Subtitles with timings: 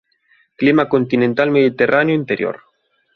[0.55, 2.61] Clima continental mediterráneo interior.